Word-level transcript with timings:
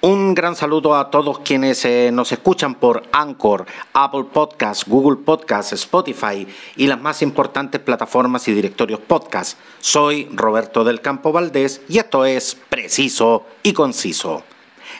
Un 0.00 0.32
gran 0.32 0.54
saludo 0.54 0.94
a 0.94 1.10
todos 1.10 1.40
quienes 1.40 1.84
eh, 1.84 2.10
nos 2.12 2.30
escuchan 2.30 2.76
por 2.76 3.02
Anchor, 3.10 3.66
Apple 3.92 4.26
Podcasts, 4.32 4.84
Google 4.86 5.16
Podcasts, 5.24 5.72
Spotify 5.72 6.46
y 6.76 6.86
las 6.86 7.00
más 7.00 7.20
importantes 7.20 7.80
plataformas 7.80 8.46
y 8.46 8.54
directorios 8.54 9.00
podcast. 9.00 9.58
Soy 9.80 10.28
Roberto 10.32 10.84
del 10.84 11.00
Campo 11.00 11.32
Valdés 11.32 11.80
y 11.88 11.98
esto 11.98 12.24
es 12.24 12.56
Preciso 12.68 13.44
y 13.64 13.72
Conciso. 13.72 14.44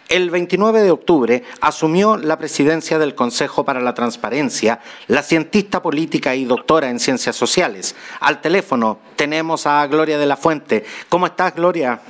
El 0.09 0.31
29 0.31 0.83
de 0.83 0.91
octubre 0.91 1.45
asumió 1.61 2.17
la 2.17 2.37
presidencia 2.37 2.99
del 2.99 3.15
Consejo 3.15 3.65
para 3.65 3.81
la 3.81 3.95
Transparencia 3.95 4.81
la 5.07 5.23
cientista 5.23 5.81
política 5.81 6.35
y 6.35 6.45
doctora 6.45 6.91
en 6.91 6.99
ciencias 6.99 7.37
sociales. 7.37 7.95
Al 8.19 8.41
teléfono 8.41 8.99
tenemos 9.15 9.65
a 9.69 9.87
Gloria 9.87 10.19
de 10.19 10.27
la 10.27 10.37
Fuente. 10.37 10.85
¿Cómo 11.09 11.27
estás, 11.27 11.55
Gloria? 11.55 12.01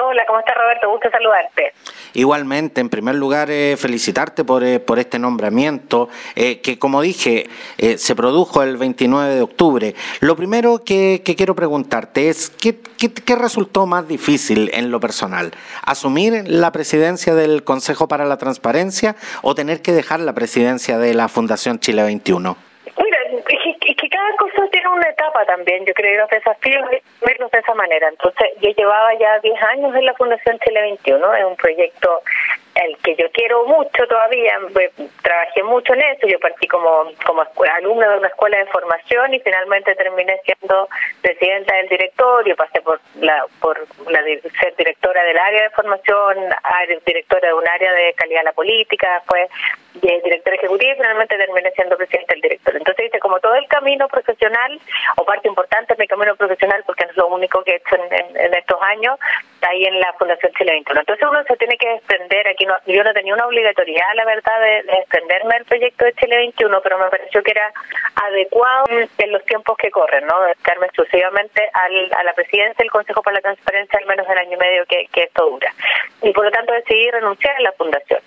Hola, 0.00 0.24
¿cómo 0.26 0.40
estás 0.40 0.56
Roberto? 0.56 0.90
Gusto 0.90 1.10
saludarte. 1.10 1.74
Igualmente, 2.14 2.80
en 2.80 2.88
primer 2.88 3.14
lugar, 3.14 3.50
eh, 3.50 3.76
felicitarte 3.76 4.42
por, 4.42 4.64
eh, 4.64 4.80
por 4.80 4.98
este 4.98 5.18
nombramiento, 5.18 6.08
eh, 6.34 6.60
que 6.60 6.78
como 6.78 7.02
dije, 7.02 7.48
se 7.96 8.14
produjo 8.14 8.62
el 8.62 8.78
29 8.78 9.34
de 9.34 9.42
octubre. 9.42 9.94
Lo 10.20 10.34
primero 10.34 10.82
que, 10.84 11.22
quiero 11.36 11.54
preguntarte 11.54 12.28
es, 12.28 12.48
¿qué, 12.50 12.78
¿qué, 12.98 13.36
resultó 13.36 13.86
más 13.86 14.08
difícil 14.08 14.70
en 14.72 14.90
lo 14.90 15.00
personal? 15.00 15.52
¿Asumir 15.84 16.44
la 16.46 16.72
presidencia 16.72 17.34
del 17.34 17.64
Consejo 17.64 18.08
para 18.08 18.24
la 18.24 18.38
Transparencia 18.38 19.16
o 19.42 19.54
tener 19.54 19.82
que 19.82 19.92
dejar 19.92 20.20
la 20.20 20.32
presidencia 20.32 20.98
de 20.98 21.14
la 21.14 21.28
Fundación 21.28 21.80
Chile 21.80 22.02
21? 22.02 22.71
Etapa 25.08 25.44
también, 25.46 25.84
yo 25.84 25.94
creo, 25.94 26.20
los 26.20 26.30
desafíos 26.30 26.88
verlos 27.20 27.50
de 27.50 27.58
esa 27.58 27.74
manera. 27.74 28.08
Entonces, 28.08 28.48
yo 28.60 28.70
llevaba 28.70 29.14
ya 29.14 29.38
10 29.40 29.62
años 29.62 29.94
en 29.94 30.04
la 30.04 30.14
Fundación 30.14 30.58
Chile 30.60 30.80
21, 30.82 31.34
es 31.34 31.44
un 31.44 31.56
proyecto 31.56 32.22
el 32.84 32.96
que 32.98 33.16
yo 33.16 33.30
quiero 33.32 33.66
mucho 33.66 34.06
todavía, 34.08 34.58
pues, 34.72 34.90
trabajé 35.22 35.62
mucho 35.62 35.94
en 35.94 36.02
eso, 36.02 36.26
yo 36.26 36.38
partí 36.40 36.66
como, 36.68 37.10
como 37.24 37.42
alumna 37.74 38.08
de 38.08 38.18
una 38.18 38.28
escuela 38.28 38.58
de 38.58 38.66
formación 38.66 39.34
y 39.34 39.40
finalmente 39.40 39.94
terminé 39.94 40.40
siendo 40.44 40.88
presidenta 41.20 41.74
del 41.76 41.88
directorio, 41.88 42.56
pasé 42.56 42.80
por 42.82 43.00
la 43.20 43.44
por 43.60 43.78
la 44.10 44.22
ser 44.22 44.76
directora 44.76 45.24
del 45.24 45.38
área 45.38 45.62
de 45.64 45.70
formación, 45.70 46.36
directora 47.06 47.48
de 47.48 47.54
un 47.54 47.68
área 47.68 47.92
de 47.92 48.12
calidad 48.14 48.40
de 48.40 48.44
la 48.44 48.52
política, 48.52 49.14
después 49.14 49.50
directora 49.94 50.56
ejecutiva 50.56 50.92
y 50.92 50.96
finalmente 50.96 51.36
terminé 51.36 51.70
siendo 51.72 51.96
presidenta 51.96 52.34
del 52.34 52.40
directorio. 52.40 52.78
Entonces 52.78 53.06
hice 53.06 53.18
como 53.18 53.40
todo 53.40 53.54
el 53.54 53.66
camino 53.68 54.08
profesional, 54.08 54.80
o 55.16 55.24
parte 55.24 55.48
importante 55.48 55.94
de 55.94 56.02
mi 56.02 56.08
camino 56.08 56.34
profesional, 56.36 56.82
porque 56.86 57.04
no 57.04 57.10
es 57.10 57.16
lo 57.16 57.26
único 57.28 57.62
que 57.62 57.72
he 57.72 57.76
hecho 57.76 57.96
en, 57.96 58.54
estos 58.54 58.80
años, 58.82 59.18
ahí 59.60 59.84
en 59.84 60.00
la 60.00 60.12
Fundación 60.14 60.52
Chile 60.54 60.72
21. 60.72 61.00
Entonces 61.00 61.28
uno 61.28 61.42
se 61.44 61.56
tiene 61.56 61.76
que 61.76 61.88
desprender 61.88 62.48
aquí 62.48 62.64
yo 62.86 63.04
no 63.04 63.12
tenía 63.12 63.34
una 63.34 63.46
obligatoriedad, 63.46 64.06
la 64.14 64.24
verdad, 64.24 64.60
de, 64.60 64.82
de 64.82 64.98
extenderme 64.98 65.56
el 65.56 65.64
proyecto 65.64 66.04
de 66.04 66.12
Chile 66.14 66.36
21, 66.36 66.80
pero 66.82 66.98
me 66.98 67.10
pareció 67.10 67.42
que 67.42 67.50
era 67.50 67.72
adecuado 68.14 68.84
en 69.18 69.32
los 69.32 69.44
tiempos 69.44 69.76
que 69.76 69.90
corren, 69.90 70.26
¿no? 70.26 70.40
Dedicarme 70.42 70.86
exclusivamente 70.86 71.68
al, 71.72 72.12
a 72.14 72.24
la 72.24 72.32
presidencia 72.34 72.76
del 72.78 72.90
Consejo 72.90 73.22
para 73.22 73.36
la 73.36 73.42
Transparencia 73.42 73.98
al 73.98 74.06
menos 74.06 74.28
el 74.28 74.38
año 74.38 74.54
y 74.54 74.60
medio 74.60 74.84
que, 74.86 75.06
que 75.12 75.24
esto 75.24 75.48
dura. 75.48 75.72
Y 76.22 76.32
por 76.32 76.44
lo 76.44 76.50
tanto 76.50 76.72
decidí 76.72 77.10
renunciar 77.10 77.56
a 77.56 77.60
la 77.60 77.72
fundación. 77.72 78.20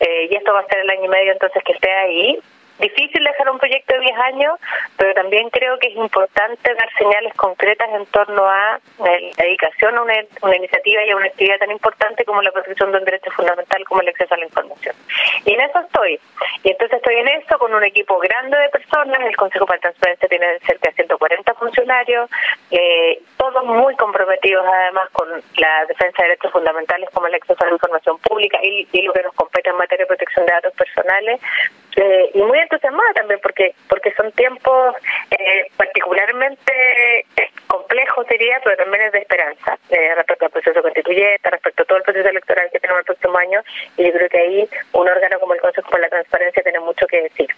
Eh, 0.00 0.28
y 0.30 0.36
esto 0.36 0.52
va 0.52 0.60
a 0.60 0.66
ser 0.66 0.80
el 0.80 0.90
año 0.90 1.04
y 1.04 1.08
medio 1.08 1.32
entonces 1.32 1.62
que 1.64 1.72
esté 1.72 1.90
ahí 1.92 2.38
difícil 2.82 3.24
dejar 3.24 3.48
un 3.50 3.58
proyecto 3.58 3.94
de 3.94 4.00
10 4.00 4.18
años, 4.18 4.58
pero 4.98 5.14
también 5.14 5.48
creo 5.50 5.78
que 5.78 5.88
es 5.88 5.96
importante 5.96 6.74
dar 6.74 6.88
señales 6.98 7.32
concretas 7.34 7.88
en 7.94 8.04
torno 8.06 8.44
a 8.44 8.78
la 8.98 9.44
dedicación 9.44 9.96
a 9.96 10.02
una, 10.02 10.56
iniciativa 10.56 11.04
y 11.04 11.10
a 11.10 11.16
una 11.16 11.26
actividad 11.26 11.58
tan 11.58 11.70
importante 11.70 12.24
como 12.24 12.42
la 12.42 12.52
protección 12.52 12.92
de 12.92 12.98
un 12.98 13.04
derecho 13.04 13.30
fundamental 13.30 13.84
como 13.84 14.02
el 14.02 14.08
acceso 14.08 14.34
a 14.34 14.38
la 14.38 14.44
información. 14.44 14.94
Y 15.44 15.54
en 15.54 15.60
eso 15.60 15.78
estoy. 15.80 16.20
Y 16.64 16.70
entonces 16.70 16.98
estoy 16.98 17.14
en 17.16 17.28
eso 17.28 17.58
con 17.58 17.72
un 17.72 17.84
equipo 17.84 18.18
grande 18.18 18.58
de 18.58 18.68
personas. 18.68 19.20
El 19.20 19.36
Consejo 19.36 19.66
para 19.66 19.80
Transparencia 19.80 20.28
tiene 20.28 20.58
cerca 20.60 20.90
de 20.90 20.96
140 20.96 21.01
funcionarios, 21.62 22.28
eh, 22.70 23.20
todos 23.36 23.64
muy 23.64 23.94
comprometidos 23.96 24.64
además 24.66 25.08
con 25.12 25.28
la 25.30 25.86
defensa 25.86 26.22
de 26.22 26.28
derechos 26.30 26.52
fundamentales 26.52 27.08
como 27.10 27.26
el 27.26 27.34
acceso 27.34 27.62
a 27.62 27.66
la 27.66 27.72
información 27.72 28.18
pública 28.18 28.58
y, 28.62 28.86
lo 29.02 29.12
que 29.12 29.22
nos 29.22 29.34
compete 29.34 29.70
en 29.70 29.76
materia 29.76 30.04
de 30.04 30.08
protección 30.08 30.46
de 30.46 30.52
datos 30.52 30.72
personales. 30.74 31.40
Eh, 31.96 32.30
y 32.34 32.42
muy 32.42 32.58
entusiasmada 32.58 33.12
también 33.12 33.38
porque 33.42 33.74
porque 33.86 34.14
son 34.14 34.32
tiempos 34.32 34.96
eh, 35.30 35.66
particularmente 35.76 37.26
complejos 37.66 38.26
diría 38.28 38.60
pero 38.64 38.78
también 38.78 39.02
es 39.02 39.12
de 39.12 39.18
esperanza 39.18 39.78
eh, 39.90 40.14
respecto 40.14 40.46
al 40.46 40.52
proceso 40.52 40.80
constituyente 40.80 41.50
respecto 41.50 41.82
a 41.82 41.86
todo 41.86 41.98
el 41.98 42.04
proceso 42.04 42.30
electoral 42.30 42.70
que 42.72 42.80
tenemos 42.80 43.00
el 43.00 43.04
próximo 43.04 43.36
año 43.36 43.60
y 43.98 44.06
yo 44.06 44.12
creo 44.12 44.28
que 44.30 44.38
ahí 44.38 44.68
un 44.92 45.06
órgano 45.06 45.38
como 45.38 45.52
el 45.52 45.60
Consejo 45.60 45.90
para 45.90 46.04
la 46.04 46.08
Transparencia 46.08 46.62
tiene 46.62 46.80
mucho 46.80 47.06
que 47.06 47.24
decir 47.24 47.48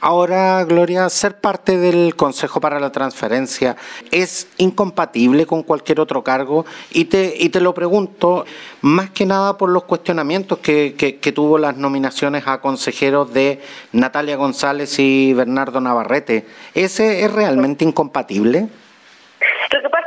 ahora 0.00 0.64
Gloria 0.64 1.08
ser 1.08 1.38
parte 1.38 1.78
del 1.78 2.16
Consejo 2.16 2.60
para 2.60 2.80
la 2.80 2.92
Transparencia 2.92 3.76
es 4.10 4.48
incompatible 4.58 5.46
con 5.46 5.62
cualquier 5.62 6.00
otro 6.00 6.22
cargo 6.22 6.64
y 6.90 7.06
te 7.06 7.34
y 7.38 7.48
te 7.48 7.60
lo 7.60 7.74
pregunto 7.74 8.44
más 8.82 9.10
que 9.10 9.26
nada 9.26 9.56
por 9.56 9.70
los 9.70 9.84
cuestionamientos 9.84 10.58
que, 10.58 10.94
que, 10.96 11.16
que 11.16 11.32
tuvo 11.32 11.58
las 11.58 11.76
nominaciones 11.76 12.44
a 12.46 12.60
consejeros 12.60 13.32
de 13.32 13.60
Natalia 13.92 14.36
González 14.36 14.98
y 14.98 15.32
Bernardo 15.32 15.80
Navarrete, 15.80 16.46
¿ese 16.74 17.24
es 17.24 17.32
realmente 17.32 17.84
incompatible? 17.84 18.68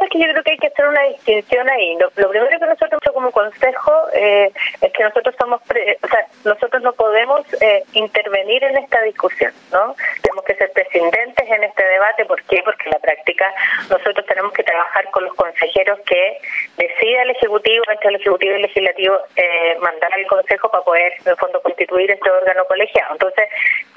Que 0.09 0.19
yo 0.19 0.25
creo 0.31 0.43
que 0.43 0.51
hay 0.51 0.57
que 0.57 0.67
hacer 0.67 0.87
una 0.87 1.03
distinción 1.03 1.69
ahí. 1.69 1.97
Lo, 1.97 2.09
primero 2.11 2.47
que 2.59 2.65
nosotros 2.65 3.01
como 3.13 3.31
consejo 3.31 3.91
eh, 4.13 4.51
es 4.81 4.93
que 4.93 5.03
nosotros 5.03 5.35
somos, 5.39 5.59
o 5.61 6.07
sea, 6.07 6.27
nosotros 6.45 6.83
no 6.83 6.93
podemos 6.93 7.41
eh, 7.61 7.83
intervenir 7.93 8.63
en 8.63 8.77
esta 8.77 9.01
discusión, 9.01 9.51
¿no? 9.71 9.95
Tenemos 10.21 10.43
que 10.45 10.55
ser 10.55 10.71
prescindentes 10.71 11.49
en 11.49 11.63
este 11.63 11.83
debate. 11.83 12.25
¿Por 12.25 12.41
qué? 12.43 12.61
Porque 12.63 12.83
en 12.85 12.91
la 12.91 12.99
práctica 12.99 13.53
nosotros 13.89 14.25
tenemos 14.27 14.53
que 14.53 14.63
trabajar 14.63 15.09
con 15.11 15.25
los 15.25 15.33
consejeros 15.33 15.99
que 16.05 16.37
decida 16.77 17.23
el 17.23 17.31
Ejecutivo, 17.31 17.83
entre 17.91 18.09
el 18.09 18.15
Ejecutivo 18.15 18.51
y 18.51 18.55
el 18.55 18.61
Legislativo, 18.61 19.17
eh, 19.35 19.77
mandar 19.79 20.13
al 20.13 20.27
Consejo 20.27 20.69
para 20.69 20.83
poder, 20.83 21.13
en 21.25 21.31
el 21.31 21.37
fondo, 21.37 21.61
constituir 21.61 22.11
este 22.11 22.29
órgano 22.29 22.65
colegiado. 22.65 23.13
Entonces, 23.13 23.49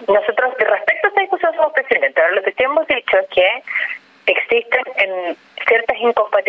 nosotros, 0.08 0.54
respecto 0.58 1.06
a 1.06 1.08
esta 1.08 1.20
discusión, 1.20 1.54
somos 1.54 1.72
presidentes. 1.72 2.24
Ahora, 2.24 2.36
lo 2.36 2.42
que 2.42 2.54
hemos 2.58 2.86
dicho 2.86 3.18
es 3.18 3.28
que 3.28 3.62
existen 4.26 4.82
en 4.96 5.36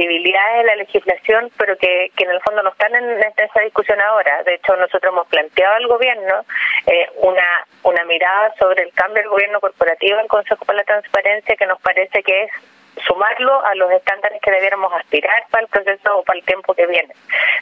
incompatibilidades 0.01 0.57
de 0.57 0.63
la 0.66 0.75
legislación, 0.75 1.51
pero 1.57 1.78
que, 1.78 2.12
que 2.16 2.23
en 2.23 2.31
el 2.31 2.41
fondo 2.41 2.63
no 2.63 2.69
están 2.69 2.95
en, 2.95 3.09
esa 3.19 3.62
discusión 3.63 4.00
ahora. 4.01 4.44
De 4.44 4.56
hecho, 4.56 4.75
nosotros 4.75 5.12
hemos 5.12 5.28
planteado 5.28 5.75
al 5.75 5.88
gobierno 5.88 6.45
eh, 6.88 7.09
una, 7.17 7.66
una 7.84 8.06
mirada 8.06 8.53
sobre 8.59 8.84
el 8.84 8.94
cambio 8.94 9.22
del 9.22 9.29
gobierno 9.29 9.59
corporativo 9.59 10.19
al 10.19 10.28
Consejo 10.28 10.66
para 10.66 10.79
la 10.79 10.84
Transparencia 10.84 11.56
que 11.56 11.66
nos 11.66 11.79
parece 11.81 12.23
que 12.23 12.44
es 12.44 12.51
sumarlo 13.11 13.66
a 13.66 13.75
los 13.75 13.91
estándares 13.91 14.41
que 14.41 14.51
debiéramos 14.51 14.91
aspirar 14.94 15.44
para 15.49 15.63
el 15.63 15.69
proceso 15.69 16.19
o 16.19 16.23
para 16.23 16.39
el 16.39 16.45
tiempo 16.45 16.73
que 16.73 16.88
viene. 16.88 17.13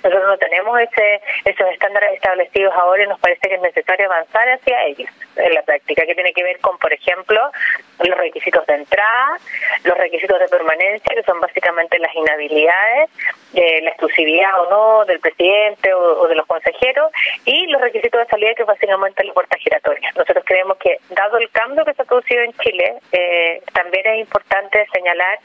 Nosotros 0.03 0.27
no 0.27 0.37
tenemos 0.37 0.79
ese, 0.79 1.21
esos 1.45 1.67
estándares 1.69 2.13
establecidos 2.13 2.73
ahora 2.75 3.03
y 3.03 3.07
nos 3.07 3.19
parece 3.19 3.49
que 3.49 3.55
es 3.55 3.61
necesario 3.61 4.05
avanzar 4.05 4.47
hacia 4.47 4.85
ellos 4.85 5.09
en 5.35 5.53
la 5.53 5.61
práctica, 5.63 6.05
que 6.05 6.13
tiene 6.13 6.33
que 6.33 6.43
ver 6.43 6.59
con, 6.59 6.77
por 6.77 6.93
ejemplo, 6.93 7.51
los 7.99 8.17
requisitos 8.17 8.65
de 8.67 8.75
entrada, 8.75 9.37
los 9.83 9.97
requisitos 9.97 10.39
de 10.39 10.47
permanencia, 10.47 11.15
que 11.15 11.23
son 11.23 11.39
básicamente 11.39 11.97
las 11.99 12.13
inhabilidades, 12.15 13.09
eh, 13.53 13.81
la 13.81 13.89
exclusividad 13.89 14.61
o 14.61 14.69
no 14.69 15.05
del 15.05 15.19
presidente 15.19 15.93
o, 15.93 16.27
de 16.27 16.35
los 16.35 16.45
consejeros, 16.45 17.11
y 17.45 17.67
los 17.67 17.81
requisitos 17.81 18.21
de 18.21 18.27
salida, 18.27 18.53
que 18.53 18.63
es 18.63 18.67
básicamente 18.67 19.23
la 19.23 19.33
puerta 19.33 19.57
giratoria. 19.57 20.11
Nosotros 20.15 20.43
creemos 20.45 20.77
que, 20.77 20.97
dado 21.09 21.37
el 21.37 21.49
cambio 21.51 21.83
que 21.85 21.93
se 21.93 22.01
ha 22.01 22.05
producido 22.05 22.41
en 22.41 22.53
Chile, 22.53 22.95
eh, 23.11 23.61
también 23.73 24.05
es 24.07 24.19
importante 24.19 24.85
señalar 24.93 25.38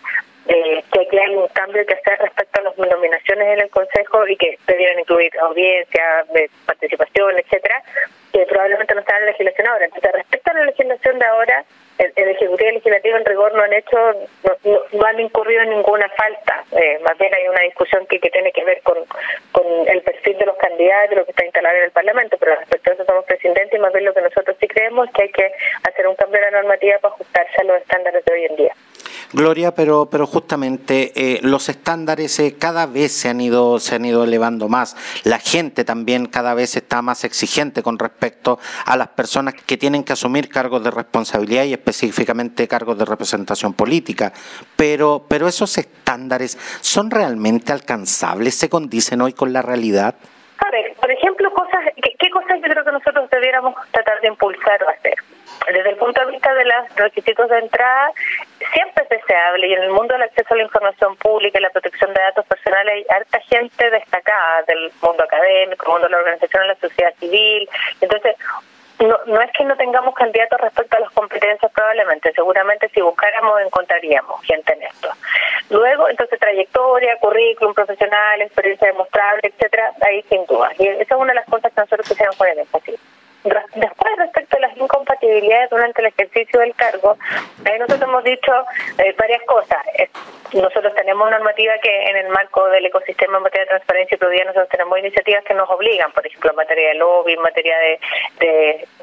eh, 0.47 0.84
que 0.93 1.00
aquí 1.00 1.19
hay 1.19 1.34
un 1.34 1.49
cambio 1.49 1.87
que 1.87 1.94
hacer 1.94 2.19
respecto 2.19 2.60
a 2.60 2.65
las 2.65 2.77
nominaciones 2.77 3.49
en 3.49 3.60
el 3.60 3.71
Consejo 3.71 4.27
y 4.28 4.37
que 4.37 4.59
debieran 4.66 5.00
incluir 5.00 5.32
audiencia, 5.41 6.25
participación, 6.66 7.38
etcétera, 7.38 7.82
que 8.32 8.44
probablemente 8.46 8.94
no 8.94 9.00
están 9.00 9.17
en 9.17 9.26
la 9.26 9.31
legislación 9.31 9.69
ahora. 9.69 9.85
Entonces, 9.87 10.12
respecto 10.12 10.50
a 10.50 10.55
la 10.55 10.64
legislación 10.67 11.19
de 11.19 11.25
ahora, 11.25 11.64
el, 11.99 12.12
Ejecutivo 12.17 12.58
y 12.61 12.69
el 12.69 12.75
Legislativo 12.75 13.17
en 13.17 13.25
rigor 13.25 13.55
no 13.55 13.62
han 13.62 13.73
hecho, 13.73 13.96
no, 14.93 15.06
han 15.06 15.20
incurrido 15.20 15.62
en 15.62 15.70
ninguna 15.70 16.08
falta. 16.11 16.64
Eh, 16.73 16.99
más 17.05 17.17
bien 17.17 17.32
hay 17.35 17.49
una 17.49 17.61
discusión 17.61 18.06
que, 18.06 18.19
que 18.19 18.31
tiene 18.31 18.52
que 18.52 18.64
ver 18.64 18.82
con, 18.82 18.99
con 19.52 19.64
el 19.87 20.02
perfil 20.02 20.37
de 20.37 20.46
los 20.46 20.56
candidatos, 20.56 21.17
lo 21.17 21.25
que 21.25 21.31
está 21.31 21.44
instalado 21.44 21.76
en 21.76 21.85
el 21.85 21.91
Parlamento, 21.93 22.37
pero 22.38 22.56
respecto 22.56 22.91
a 22.91 22.94
eso 22.94 23.05
somos 23.05 23.25
presidentes 23.25 23.73
y 23.73 23.79
más 23.79 23.93
bien 23.93 24.05
lo 24.05 24.12
que 24.12 24.23
nosotros 24.23 24.56
sí 24.61 24.67
creemos 24.67 25.08
es 25.08 25.14
que 25.14 25.23
hay 25.23 25.31
que 25.31 25.52
hacer 25.88 26.06
un 26.06 26.17
cambio 26.17 26.41
de 26.41 26.50
la 26.50 26.62
normativa 26.62 26.99
para 26.99 27.14
ajustarse 27.14 27.61
a 27.61 27.64
los 27.64 27.81
estándares 27.81 28.25
de 28.25 28.32
hoy 28.32 28.44
en 28.44 28.56
día. 28.56 28.75
Gloria, 29.44 29.75
pero, 29.75 30.08
pero 30.11 30.26
justamente 30.26 31.12
eh, 31.17 31.38
los 31.43 31.69
estándares 31.69 32.38
eh, 32.38 32.56
cada 32.58 32.87
vez 32.87 33.12
se 33.12 33.29
han, 33.29 33.43
ido, 33.43 33.79
se 33.79 33.94
han 33.94 34.06
ido 34.06 34.25
elevando 34.25 34.70
más. 34.70 34.96
La 35.23 35.38
gente 35.38 35.85
también 35.85 36.25
cada 36.25 36.55
vez 36.55 36.76
está 36.76 37.02
más 37.02 37.25
exigente 37.25 37.82
con 37.82 37.99
respecto 37.99 38.58
a 38.87 38.96
las 38.96 39.08
personas 39.08 39.52
que 39.52 39.76
tienen 39.76 40.02
que 40.02 40.14
asumir 40.14 40.49
cargos 40.49 40.82
de 40.82 40.91
responsabilidad 40.91 41.64
y 41.64 41.75
específicamente 41.75 42.67
cargos 42.67 42.96
de 42.96 43.05
representación 43.05 43.75
política. 43.75 44.32
Pero, 44.76 45.26
pero 45.29 45.46
esos 45.46 45.76
estándares 45.76 46.56
son 46.81 47.11
realmente 47.11 47.70
alcanzables, 47.70 48.55
se 48.55 48.70
condicen 48.70 49.20
hoy 49.20 49.35
con 49.35 49.52
la 49.52 49.61
realidad. 49.61 50.14
A 50.56 50.70
ver, 50.70 50.94
por 50.99 51.11
ejemplo, 51.11 51.52
cosas 51.52 51.85
pudiéramos 53.55 53.75
tratar 53.93 54.20
de 54.20 54.29
impulsar 54.29 54.82
o 54.82 54.88
hacer. 54.88 55.14
Desde 55.66 55.90
el 55.90 55.96
punto 55.96 56.20
de 56.25 56.32
vista 56.32 56.52
de 56.55 56.64
los 56.64 56.96
requisitos 56.96 57.49
de 57.49 57.58
entrada, 57.58 58.12
siempre 58.72 59.05
es 59.05 59.08
deseable 59.08 59.66
y 59.66 59.75
en 59.75 59.82
el 59.84 59.90
mundo 59.90 60.14
del 60.14 60.22
acceso 60.22 60.52
a 60.52 60.56
la 60.56 60.62
información 60.62 61.16
pública 61.16 61.58
y 61.58 61.62
la 61.62 61.70
protección 61.70 62.12
de 62.12 62.20
datos 62.20 62.44
personales 62.46 62.94
hay 62.94 63.16
harta 63.16 63.40
gente 63.40 63.90
destacada 63.90 64.62
del 64.62 64.93
mundo 65.02 65.22
académico, 65.25 65.90
mundo 65.90 66.06
de 66.06 66.12
la 66.12 66.19
organización 66.19 66.62
de 66.62 66.69
la 66.69 66.75
sociedad 66.76 67.14
civil. 67.19 67.69
Entonces, 68.00 68.37
no, 69.00 69.19
no 69.26 69.40
es 69.40 69.50
que 69.52 69.64
no 69.64 69.76
tengamos 69.76 70.14
candidatos 70.14 70.61
respecto 70.61 70.96
a 70.96 71.00
las 71.00 71.11
competencias 71.11 71.70
probablemente, 71.72 72.32
seguramente 72.32 72.88
si 72.90 73.00
buscáramos 73.00 73.60
encontraríamos 73.60 74.43
gente 74.43 74.72
en 74.72 74.82
esto. 74.82 75.08
Luego, 75.70 76.08
entonces, 76.08 76.38
trayectoria, 76.38 77.17
currículum 77.19 77.75
profesional, 77.75 78.40
experiencia 78.43 78.88
demostrable, 78.88 79.40
etcétera, 79.43 79.93
ahí 80.02 80.22
sin 80.28 80.44
duda. 80.46 80.70
Y 80.78 80.87
esa 80.87 81.14
es 81.14 81.20
una 81.20 81.32
de 81.32 81.40
las 81.40 81.49
cosas 81.49 81.72
que 81.72 81.81
nosotros 81.81 82.08
quisiéramos 82.08 82.37
poner 82.37 82.55
en 82.55 82.60
énfasis. 82.60 83.00
Después, 83.44 84.17
respecto 84.17 84.56
a 84.56 84.61
las 84.61 84.76
incompatibilidades 84.76 85.69
durante 85.69 86.00
el 86.00 86.08
ejercicio 86.08 86.61
del 86.61 86.75
cargo, 86.75 87.17
ahí 87.64 87.79
nosotros 87.79 88.08
hemos 88.08 88.25
dicho 88.25 88.52
eh, 88.99 89.14
varias 89.19 89.43
cosas. 89.43 89.79
Nosotros 90.55 90.94
tenemos 90.94 91.31
normativa 91.31 91.75
que 91.82 92.11
en 92.11 92.17
el 92.17 92.29
marco 92.29 92.67
del 92.69 92.87
ecosistema 92.87 93.37
en 93.37 93.43
materia 93.43 93.64
de 93.64 93.70
transparencia 93.70 94.14
y 94.14 94.19
probidad 94.19 94.46
nosotros 94.46 94.69
tenemos 94.70 94.99
iniciativas 94.99 95.44
que 95.44 95.52
nos 95.52 95.69
obligan, 95.69 96.12
por 96.12 96.26
ejemplo, 96.26 96.50
en 96.50 96.56
materia 96.56 96.88
de 96.88 96.94
lobby, 96.94 97.32
en 97.35 97.43
materia 97.43 97.76
de, 97.79 97.99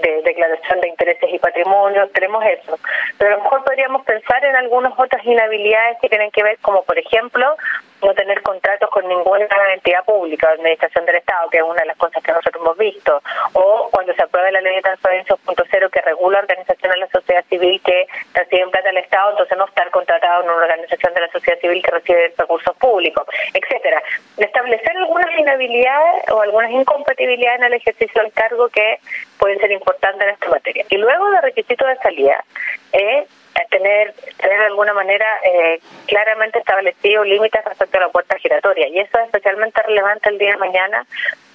de 0.01 0.21
declaración 0.23 0.81
de 0.81 0.87
intereses 0.87 1.29
y 1.31 1.37
patrimonio, 1.39 2.09
tenemos 2.09 2.43
eso. 2.45 2.79
Pero 3.17 3.33
a 3.33 3.37
lo 3.37 3.43
mejor 3.43 3.63
podríamos 3.63 4.03
pensar 4.05 4.43
en 4.45 4.55
algunas 4.55 4.97
otras 4.97 5.23
inhabilidades 5.25 5.97
que 6.01 6.09
tienen 6.09 6.31
que 6.31 6.41
ver, 6.41 6.57
como 6.61 6.83
por 6.83 6.97
ejemplo, 6.97 7.55
no 8.01 8.13
tener 8.13 8.41
contratos 8.41 8.89
con 8.89 9.07
ninguna 9.07 9.47
entidad 9.73 10.03
pública 10.05 10.47
o 10.47 10.53
administración 10.53 11.05
del 11.05 11.15
Estado, 11.17 11.49
que 11.49 11.57
es 11.57 11.63
una 11.63 11.81
de 11.81 11.87
las 11.87 11.97
cosas 11.97 12.23
que 12.23 12.31
nosotros 12.31 12.61
hemos 12.63 12.77
visto, 12.77 13.21
o 13.53 13.89
cuando 13.91 14.13
se 14.13 14.23
apruebe 14.23 14.51
la 14.51 14.61
ley 14.61 14.75
de 14.75 14.81
transparencia 14.81 15.35
2.0 15.35 15.89
que 15.89 16.01
regula 16.01 16.39
organizaciones 16.39 16.95
de 16.95 16.99
la 16.99 17.07
sociedad 17.07 17.45
civil 17.49 17.81
que 17.83 18.07
reciben 18.33 18.71
plata 18.71 18.87
del 18.87 18.97
Estado, 18.97 19.31
entonces 19.31 19.57
no 19.57 19.65
estar 19.65 19.89
contratado 19.91 20.43
en 20.43 20.49
una 20.49 20.59
organización 20.59 21.13
de 21.13 21.21
la 21.21 21.31
sociedad 21.31 21.59
civil 21.59 21.83
que 21.83 21.91
recibe 21.91 22.33
recursos 22.37 22.75
públicos, 22.77 23.25
etcétera. 23.53 24.01
Establecer 24.37 24.97
algunas 24.97 25.37
inhabilidades 25.37 26.29
o 26.29 26.41
algunas 26.41 26.71
incompatibilidades 26.71 27.59
en 27.59 27.65
el 27.65 27.73
ejercicio 27.73 28.21
del 28.21 28.31
cargo 28.33 28.69
que 28.69 28.99
pueden 29.37 29.59
ser 29.59 29.71
importantes 29.71 30.27
en 30.27 30.33
esta 30.33 30.49
materia. 30.49 30.85
Y 30.89 30.97
luego 30.97 31.29
de 31.31 31.41
requisitos 31.41 31.87
de 31.87 31.95
salida, 31.97 32.43
es 32.91 33.27
tener, 33.69 34.13
tener 34.37 34.59
de 34.59 34.65
alguna 34.65 34.93
manera 34.93 35.25
eh, 35.43 35.79
claramente 36.07 36.59
establecido 36.59 37.23
límites 37.23 37.63
respecto 37.65 37.97
a 37.97 38.01
la 38.01 38.09
puerta 38.09 38.37
giratoria. 38.37 38.87
Y 38.87 38.99
eso 38.99 39.17
es 39.19 39.25
especialmente 39.25 39.81
relevante 39.83 40.29
el 40.29 40.37
día 40.37 40.51
de 40.51 40.57
mañana 40.57 41.05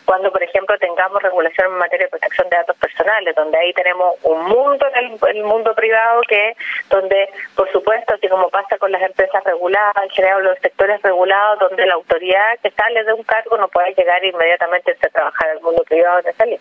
cuando, 0.06 0.30
por 0.30 0.42
ejemplo, 0.42 0.78
tengamos 0.78 1.20
regulación 1.20 1.66
en 1.66 1.78
materia 1.78 2.06
de 2.06 2.10
protección 2.10 2.48
de 2.48 2.56
datos 2.56 2.76
personales, 2.76 3.34
donde 3.34 3.58
ahí 3.58 3.72
tenemos 3.72 4.14
un 4.22 4.44
mundo 4.46 4.86
en 4.94 5.18
el, 5.36 5.44
mundo 5.44 5.74
privado 5.74 6.22
que, 6.28 6.54
donde, 6.88 7.28
por 7.56 7.70
supuesto, 7.72 8.14
así 8.14 8.28
como 8.28 8.48
pasa 8.48 8.78
con 8.78 8.92
las 8.92 9.02
empresas 9.02 9.42
reguladas, 9.44 10.04
en 10.04 10.10
general 10.10 10.44
los 10.44 10.58
sectores 10.60 11.02
regulados, 11.02 11.58
donde 11.58 11.86
la 11.86 11.94
autoridad 11.94 12.58
que 12.62 12.70
sale 12.70 13.02
de 13.02 13.12
un 13.12 13.24
cargo 13.24 13.58
no 13.58 13.68
puede 13.68 13.94
llegar 13.94 14.24
inmediatamente 14.24 14.92
a 14.92 15.08
trabajar 15.08 15.50
al 15.50 15.60
mundo 15.60 15.82
privado 15.82 16.22
de 16.22 16.32
salir. 16.34 16.60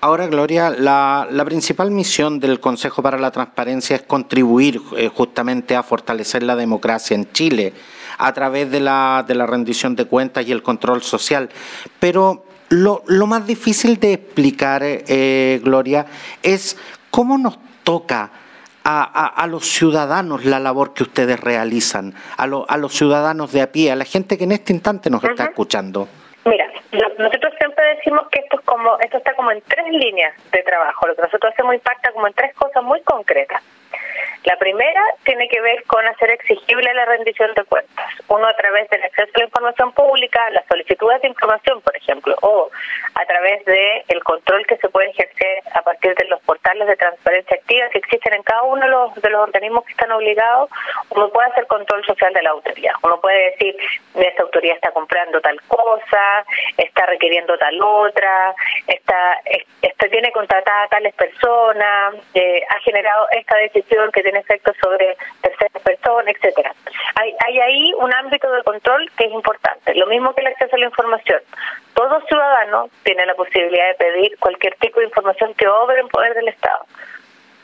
Ahora, 0.00 0.28
Gloria, 0.28 0.70
la, 0.70 1.26
principal 1.44 1.90
misión 1.90 2.38
del 2.38 2.60
Consejo 2.60 3.02
para 3.02 3.18
la 3.18 3.32
Transparencia 3.32 3.96
es 3.96 4.02
contribuir 4.02 4.80
eh, 4.96 5.08
justamente 5.12 5.74
a 5.74 5.82
fortalecer 5.82 6.44
la 6.44 6.54
democracia 6.54 7.16
en 7.16 7.32
Chile 7.32 7.72
a 8.16 8.32
través 8.32 8.70
de 8.70 8.78
la, 8.78 9.24
de 9.26 9.34
la 9.34 9.46
rendición 9.46 9.96
de 9.96 10.04
cuentas 10.04 10.46
y 10.46 10.52
el 10.52 10.62
control 10.62 11.02
social. 11.02 11.48
Pero 11.98 12.44
lo, 12.68 13.02
lo 13.06 13.26
más 13.26 13.44
difícil 13.44 13.98
de 13.98 14.12
explicar, 14.12 14.82
eh, 14.84 15.60
Gloria, 15.64 16.06
es 16.44 16.76
cómo 17.10 17.36
nos 17.36 17.58
toca 17.82 18.30
a, 18.84 19.26
a, 19.26 19.46
los 19.48 19.66
ciudadanos 19.66 20.44
la 20.44 20.60
labor 20.60 20.94
que 20.94 21.02
ustedes 21.02 21.40
realizan, 21.40 22.14
a, 22.36 22.44
a 22.44 22.76
los 22.76 22.94
ciudadanos 22.94 23.50
de 23.50 23.62
a 23.62 23.72
pie, 23.72 23.90
a 23.90 23.96
la 23.96 24.04
gente 24.04 24.38
que 24.38 24.44
en 24.44 24.52
este 24.52 24.72
instante 24.72 25.10
nos 25.10 25.24
está 25.24 25.46
escuchando. 25.46 26.08
Mira, 26.48 26.66
nosotros 27.18 27.52
siempre 27.58 27.84
decimos 27.96 28.26
que 28.30 28.40
esto 28.40 28.58
es 28.58 28.64
como 28.64 28.98
esto 29.00 29.18
está 29.18 29.34
como 29.34 29.50
en 29.50 29.60
tres 29.68 29.86
líneas 29.90 30.34
de 30.50 30.62
trabajo. 30.62 31.06
Lo 31.06 31.14
que 31.14 31.22
nosotros 31.22 31.52
hacemos 31.52 31.74
impacta 31.74 32.10
como 32.12 32.26
en 32.26 32.32
tres 32.32 32.54
cosas 32.54 32.82
muy 32.82 33.02
concretas. 33.02 33.62
La 34.48 34.56
primera 34.56 35.02
tiene 35.24 35.46
que 35.46 35.60
ver 35.60 35.84
con 35.84 36.06
hacer 36.08 36.30
exigible 36.30 36.94
la 36.94 37.04
rendición 37.04 37.52
de 37.52 37.64
cuentas. 37.64 38.06
Uno 38.28 38.46
a 38.46 38.54
través 38.54 38.88
del 38.88 39.04
acceso 39.04 39.30
a 39.34 39.40
la 39.40 39.44
información 39.44 39.92
pública, 39.92 40.40
las 40.52 40.64
solicitudes 40.64 41.20
de 41.20 41.28
información, 41.28 41.82
por 41.82 41.94
ejemplo, 41.94 42.34
o 42.40 42.70
a 43.14 43.26
través 43.26 43.62
del 43.66 44.02
el 44.08 44.24
control 44.24 44.66
que 44.66 44.78
se 44.78 44.88
puede 44.88 45.10
ejercer 45.10 45.58
a 45.74 45.82
partir 45.82 46.14
de 46.14 46.24
los 46.28 46.40
portales 46.44 46.88
de 46.88 46.96
transparencia 46.96 47.58
activa 47.58 47.90
que 47.90 47.98
existen 47.98 48.32
en 48.32 48.42
cada 48.42 48.62
uno 48.62 48.80
de 48.80 48.88
los, 48.88 49.14
de 49.16 49.28
los 49.28 49.42
organismos 49.42 49.84
que 49.84 49.92
están 49.92 50.12
obligados, 50.12 50.70
uno 51.10 51.28
puede 51.28 51.50
hacer 51.50 51.66
control 51.66 52.02
social 52.06 52.32
de 52.32 52.42
la 52.42 52.50
autoridad. 52.50 52.94
Uno 53.02 53.20
puede 53.20 53.50
decir, 53.50 53.76
esta 54.14 54.44
autoridad 54.44 54.76
está 54.76 54.92
comprando 54.92 55.42
tal 55.42 55.60
cosa, 55.68 56.46
está 56.78 57.04
requiriendo 57.04 57.58
tal 57.58 57.78
otra, 57.82 58.54
está, 58.86 59.42
está 59.82 60.08
tiene 60.08 60.32
contratada 60.32 60.84
a 60.84 60.88
tales 60.88 61.14
personas, 61.16 62.14
eh, 62.32 62.62
ha 62.66 62.80
generado 62.80 63.26
esta 63.32 63.58
decisión 63.58 64.10
que 64.10 64.22
tiene 64.22 64.37
efectos 64.38 64.76
sobre 64.82 65.16
terceras 65.40 65.82
personas, 65.82 66.34
etcétera. 66.34 66.72
Hay, 67.16 67.34
hay 67.46 67.60
ahí 67.60 67.92
un 67.98 68.12
ámbito 68.14 68.50
de 68.50 68.62
control 68.62 69.10
que 69.16 69.26
es 69.26 69.32
importante. 69.32 69.94
Lo 69.94 70.06
mismo 70.06 70.34
que 70.34 70.40
el 70.42 70.48
acceso 70.48 70.74
a 70.74 70.78
la 70.78 70.86
información. 70.86 71.40
Todo 71.94 72.20
ciudadano 72.26 72.88
tiene 73.02 73.26
la 73.26 73.34
posibilidad 73.34 73.88
de 73.88 73.94
pedir 73.94 74.38
cualquier 74.38 74.74
tipo 74.76 75.00
de 75.00 75.06
información 75.06 75.54
que 75.54 75.68
obre 75.68 76.00
en 76.00 76.08
poder 76.08 76.34
del 76.34 76.48
Estado 76.48 76.86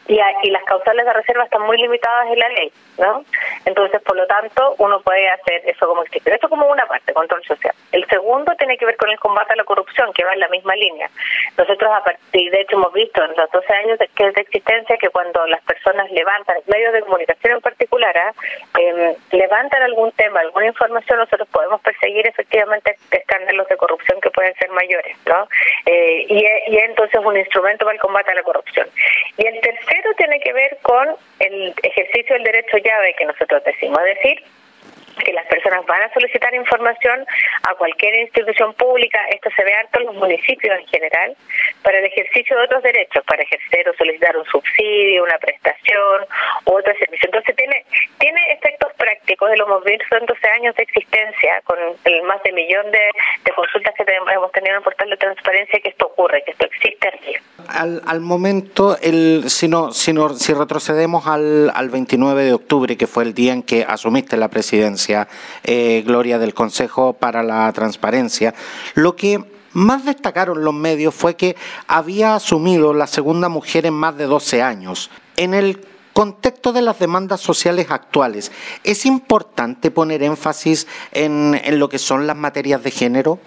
y, 0.07 0.21
y 0.43 0.51
las 0.51 0.65
causales 0.65 1.05
de 1.05 1.13
reserva 1.13 1.45
están 1.45 1.63
muy 1.63 1.79
limitadas 1.79 2.27
en 2.31 2.39
la 2.39 2.49
ley, 2.49 2.73
¿no? 2.99 3.25
Entonces, 3.65 4.03
por 4.03 4.17
lo 4.17 4.27
tanto, 4.27 4.75
uno 4.79 5.01
puede 5.01 5.29
hacer 5.31 5.63
eso 5.67 5.87
como 5.87 6.03
existe. 6.03 6.35
Esto 6.35 6.49
como 6.49 6.67
una 6.67 6.87
parte, 6.87 7.13
control 7.13 7.43
social. 7.45 7.75
El 7.93 8.07
segundo 8.09 8.53
tiene 8.59 8.77
que 8.77 8.87
ver 8.87 8.97
con 8.97 9.11
el 9.11 9.19
combate 9.19 9.53
a 9.53 9.57
la 9.57 9.65
corrupción, 9.65 10.13
que 10.13 10.25
va 10.25 10.33
en 10.33 10.41
la 10.41 10.49
misma 10.49 10.75
línea. 10.75 11.09
Nosotros, 11.57 11.91
a 11.93 12.05
partir, 12.05 12.51
de 12.51 12.61
hecho, 12.61 12.77
hemos 12.77 12.93
visto 12.93 13.23
en 13.25 13.35
los 13.37 13.51
12 13.51 13.73
años 13.73 13.99
de, 13.99 14.09
que 14.09 14.27
es 14.27 14.35
de 14.35 14.43
existencia 14.43 14.97
que 14.99 15.09
cuando 15.09 15.47
las 15.47 15.63
personas 15.63 16.11
levantan, 16.11 16.57
medios 16.67 16.93
de 16.93 17.03
comunicación 17.03 17.55
en 17.55 17.61
particular, 17.61 17.94
¿ah? 18.17 18.33
em, 18.79 19.15
levantan 19.33 19.83
algún 19.83 20.11
tema, 20.13 20.41
alguna 20.41 20.67
información, 20.67 21.19
nosotros 21.19 21.49
podemos 21.49 21.81
perseguir 21.81 22.27
efectivamente 22.27 22.97
escándalos 23.11 23.69
de 23.69 23.77
corrupción 23.77 24.21
que 24.21 24.31
pueden 24.31 24.55
ser 24.55 24.71
mayores, 24.71 25.17
¿no? 25.27 25.49
Eh, 25.87 26.27
y, 26.29 26.45
y 26.73 26.79
entonces 26.79 27.21
un 27.25 27.37
instrumento 27.37 27.85
para 27.85 27.95
el 27.95 28.01
combate 28.01 28.33
a 28.33 28.35
la 28.35 28.43
corrupción. 28.43 28.89
Y 29.37 29.47
el 29.47 29.61
tercer 29.61 29.85
tercero 29.85 30.15
tiene 30.17 30.41
que 30.41 30.53
ver 30.53 30.79
con 30.83 31.09
el 31.39 31.75
ejercicio 31.83 32.35
del 32.35 32.45
derecho 32.45 32.77
llave 32.79 33.15
que 33.17 33.25
nosotros 33.25 33.63
decimos, 33.65 33.99
es 34.07 34.17
decir, 34.17 34.45
que 35.25 35.33
las 35.33 35.47
personas 35.47 35.85
van 35.87 36.03
a 36.03 36.13
solicitar 36.13 36.55
información 36.55 37.27
a 37.63 37.75
cualquier 37.75 38.15
institución 38.15 38.75
pública, 38.75 39.19
esto 39.31 39.51
se 39.57 39.65
ve 39.65 39.75
harto 39.75 40.01
en 40.01 40.07
los 40.07 40.15
municipios 40.17 40.79
en 40.79 40.87
general, 40.87 41.37
para 41.83 41.99
el 41.99 42.05
ejercicio 42.05 42.57
de 42.57 42.65
otros 42.65 42.83
derechos, 42.83 43.25
para 43.25 43.43
ejercer 43.43 43.89
o 43.89 43.95
solicitar 43.95 44.37
un 44.37 44.45
subsidio, 44.47 45.25
una 45.25 45.39
prestación 45.39 46.27
u 46.67 46.73
otro 46.73 46.93
servicio. 46.99 47.27
Entonces 47.27 47.57
tiene 47.57 47.85
tiene 48.19 48.41
efectos 48.53 48.93
prácticos 48.95 49.14
de 49.43 49.57
los 49.57 49.69
hemos 49.69 50.17
en 50.19 50.27
12 50.27 50.49
años 50.49 50.75
de 50.77 50.83
existencia, 50.83 51.61
con 51.65 51.77
el 52.05 52.23
más 52.23 52.43
de 52.43 52.53
millón 52.53 52.91
de, 52.91 53.11
consultas 53.55 53.95
que 53.97 54.05
tenemos, 54.05 54.29
hemos 54.33 54.51
tenido 54.53 54.73
en 54.73 54.79
el 54.79 54.83
portal 54.83 55.11
de 55.11 55.17
transparencia, 55.17 55.81
que 55.81 55.89
esto 55.89 56.07
ocurre, 56.07 56.43
que 56.45 56.53
esto 56.53 56.67
existe 56.67 57.09
así. 57.09 57.33
Al, 57.69 58.03
al 58.07 58.21
momento, 58.21 58.97
el, 59.01 59.45
si, 59.49 59.69
no, 59.69 59.93
si, 59.93 60.13
no, 60.13 60.31
si 60.31 60.53
retrocedemos 60.53 61.27
al, 61.27 61.71
al 61.75 61.91
29 61.91 62.45
de 62.45 62.53
octubre, 62.53 62.97
que 62.97 63.07
fue 63.07 63.25
el 63.25 63.35
día 63.35 63.53
en 63.53 63.63
que 63.63 63.85
asumiste 63.87 64.37
la 64.37 64.49
presidencia, 64.49 65.29
eh, 65.63 66.03
Gloria, 66.05 66.39
del 66.39 66.55
Consejo 66.55 67.13
para 67.13 67.43
la 67.43 67.73
Transparencia, 67.73 68.55
lo 68.95 69.15
que 69.17 69.39
más 69.73 70.05
destacaron 70.05 70.65
los 70.65 70.75
medios 70.75 71.15
fue 71.15 71.37
que 71.37 71.57
había 71.87 72.37
asumido 72.37 72.95
la 72.95 73.07
segunda 73.07 73.49
mujer 73.49 73.87
en 73.87 73.95
más 73.95 74.17
de 74.17 74.25
12 74.25 74.63
años. 74.63 75.11
En 75.37 75.53
el 75.53 75.85
contexto 76.15 76.73
de 76.73 76.81
las 76.81 76.99
demandas 76.99 77.43
sociales 77.43 77.91
actuales, 77.91 78.51
¿es 78.85 79.05
importante 79.05 79.91
poner 79.91 80.23
énfasis 80.23 80.87
en, 81.13 81.61
en 81.63 81.79
lo 81.79 81.91
que 81.91 81.99
son 81.99 82.27
las 82.27 82.37
materias 82.37 82.83
de 82.83 82.91
género? 82.91 83.39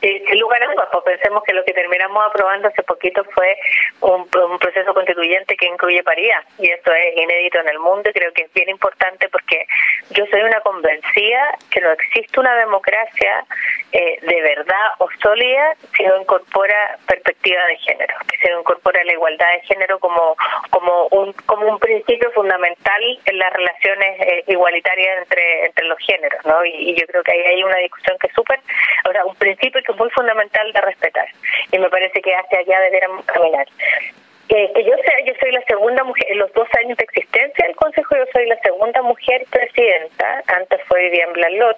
sin 0.00 0.40
lugar 0.40 0.62
dudas, 0.70 0.88
pues 0.92 1.04
pensemos 1.04 1.42
que 1.44 1.54
lo 1.54 1.64
que 1.64 1.72
terminamos 1.72 2.24
aprobando 2.26 2.68
hace 2.68 2.82
poquito 2.82 3.24
fue 3.34 3.56
un, 4.00 4.28
proceso 4.58 4.92
constituyente 4.94 5.56
que 5.56 5.66
incluye 5.66 6.02
paridad 6.02 6.42
y 6.58 6.70
esto 6.70 6.92
es 6.92 7.16
inédito 7.16 7.58
en 7.60 7.68
el 7.68 7.78
mundo 7.78 8.10
y 8.10 8.12
creo 8.12 8.32
que 8.32 8.42
es 8.42 8.52
bien 8.52 8.68
importante 8.68 9.28
porque 9.28 9.66
yo 10.10 10.24
soy 10.26 10.42
una 10.42 10.60
convencida 10.60 11.58
que 11.70 11.80
no 11.80 11.90
existe 11.92 12.40
una 12.40 12.54
democracia 12.56 13.44
eh, 13.92 14.18
de 14.20 14.42
verdad 14.42 14.86
o 14.98 15.08
sólida 15.22 15.74
si 15.96 16.04
no 16.04 16.20
incorpora 16.20 16.98
perspectiva 17.06 17.64
de 17.66 17.76
género, 17.78 18.14
que 18.28 18.38
se 18.38 18.52
incorpora 18.52 19.02
la 19.04 19.12
igualdad 19.12 19.52
de 19.52 19.60
género 19.60 19.98
como 19.98 20.36
como 20.70 21.06
un 21.10 21.32
como 21.46 21.66
un 21.66 21.78
principio 21.78 22.30
fundamental 22.32 23.02
en 23.24 23.38
las 23.38 23.52
relaciones 23.52 24.20
eh, 24.20 24.44
igualitarias 24.48 25.18
entre 25.22 25.66
entre 25.66 25.84
los 25.86 25.98
géneros, 25.98 26.44
¿no? 26.44 26.64
Y, 26.64 26.94
yo 27.00 27.06
creo 27.06 27.22
que 27.22 27.32
ahí 27.32 27.40
hay 27.40 27.62
una 27.62 27.78
discusión 27.78 28.18
que 28.18 28.26
es 28.26 28.34
súper, 28.34 28.60
o 29.04 29.28
un 29.28 29.34
principio 29.36 29.80
que 29.82 29.92
es 29.92 29.98
muy 29.98 30.10
fundamental 30.10 30.59
a 30.74 30.80
respetar. 30.82 31.26
Y 31.72 31.78
me 31.78 31.88
parece 31.88 32.20
que 32.20 32.34
hacia 32.34 32.58
allá 32.58 32.80
deberíamos 32.80 33.24
caminar. 33.24 33.66
Eh, 34.52 34.68
que 34.74 34.82
yo 34.82 34.96
sea, 35.04 35.24
yo 35.24 35.32
soy 35.38 35.52
la 35.52 35.62
segunda 35.62 36.02
mujer, 36.02 36.26
en 36.28 36.38
los 36.38 36.52
dos 36.54 36.66
años 36.82 36.98
de 36.98 37.04
existencia 37.04 37.64
del 37.64 37.76
Consejo, 37.76 38.16
yo 38.16 38.24
soy 38.32 38.46
la 38.46 38.58
segunda 38.62 39.00
mujer 39.00 39.46
presidenta, 39.48 40.42
antes 40.48 40.80
fue 40.88 41.02
Vivian 41.02 41.32
Blalot, 41.34 41.76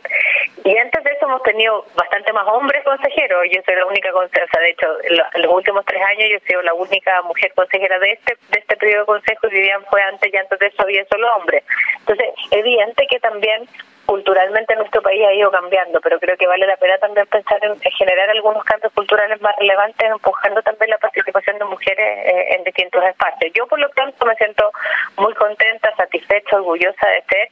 y 0.64 0.74
antes 0.78 1.04
de 1.04 1.10
eso 1.10 1.26
hemos 1.26 1.42
tenido 1.42 1.84
bastante 1.94 2.32
más 2.32 2.48
hombres 2.48 2.82
consejeros, 2.82 3.44
yo 3.52 3.60
soy 3.66 3.74
la 3.74 3.84
única 3.84 4.10
consejera, 4.12 4.60
de 4.62 4.70
hecho, 4.70 4.86
en 5.02 5.42
los 5.42 5.52
últimos 5.52 5.84
tres 5.84 6.00
años 6.00 6.30
yo 6.30 6.36
he 6.38 6.48
sido 6.48 6.62
la 6.62 6.72
única 6.72 7.20
mujer 7.20 7.52
consejera 7.54 7.98
de 7.98 8.12
este 8.12 8.36
de 8.48 8.60
este 8.60 8.76
periodo 8.78 9.00
de 9.00 9.06
consejo, 9.06 9.48
y 9.48 9.50
Vivian 9.50 9.84
fue 9.90 10.00
antes, 10.04 10.32
y 10.32 10.36
antes 10.38 10.58
de 10.58 10.66
eso 10.68 10.82
había 10.82 11.04
solo 11.12 11.28
hombres. 11.36 11.62
Entonces, 11.98 12.28
evidente 12.52 13.06
que 13.06 13.20
también 13.20 13.68
culturalmente 14.06 14.76
nuestro 14.76 15.02
país 15.02 15.24
ha 15.26 15.32
ido 15.32 15.50
cambiando, 15.50 16.00
pero 16.00 16.18
creo 16.18 16.36
que 16.36 16.46
vale 16.46 16.66
la 16.66 16.76
pena 16.76 16.98
también 16.98 17.26
pensar 17.26 17.58
en, 17.64 17.78
generar 17.80 18.30
algunos 18.30 18.64
cambios 18.64 18.92
culturales 18.92 19.40
más 19.40 19.54
relevantes, 19.56 20.10
empujando 20.10 20.62
también 20.62 20.90
la 20.90 20.98
participación 20.98 21.58
de 21.58 21.64
mujeres 21.64 22.18
eh, 22.26 22.56
en 22.56 22.64
distintos 22.64 23.02
espacios. 23.04 23.52
Yo, 23.54 23.66
por 23.66 23.78
lo 23.78 23.88
tanto, 23.90 24.26
me 24.26 24.34
siento 24.36 24.70
muy 25.16 25.34
contenta, 25.34 25.94
satisfecha, 25.96 26.56
orgullosa 26.56 27.08
de 27.08 27.22
ser 27.28 27.48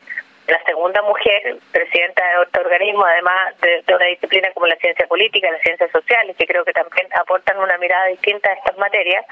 la 0.51 0.63
segunda 0.65 1.01
mujer 1.03 1.57
presidenta 1.73 2.23
de 2.23 2.43
este 2.45 2.61
organismo, 2.61 3.05
además 3.05 3.55
de, 3.61 3.95
una 3.95 4.07
disciplina 4.07 4.51
como 4.53 4.67
la 4.67 4.77
ciencia 4.77 5.07
política, 5.07 5.51
las 5.51 5.63
ciencias 5.63 5.91
sociales, 5.91 6.37
que 6.37 6.47
creo 6.47 6.65
que 6.65 6.73
también 6.73 7.07
aportan 7.15 7.59
una 7.59 7.79
mirada 7.79 8.07
distinta 8.07 8.51
a 8.51 8.55
estas 8.55 8.77
materias, 8.79 9.25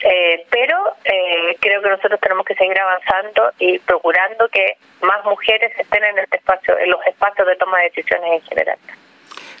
eh, 0.00 0.46
pero 0.50 0.94
eh, 1.04 1.56
creo 1.60 1.82
que 1.82 1.88
nosotros 1.88 2.20
tenemos 2.20 2.46
que 2.46 2.54
seguir 2.54 2.78
avanzando 2.78 3.52
y 3.58 3.78
procurando 3.80 4.48
que 4.48 4.76
más 5.00 5.24
mujeres 5.24 5.72
estén 5.78 6.04
en 6.04 6.18
este 6.18 6.36
espacio, 6.36 6.78
en 6.78 6.90
los 6.90 7.04
espacios 7.06 7.46
de 7.46 7.56
toma 7.56 7.78
de 7.78 7.84
decisiones 7.84 8.32
en 8.32 8.42
general. 8.42 8.78